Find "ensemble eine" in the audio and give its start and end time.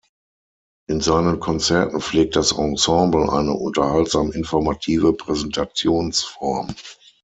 2.53-3.51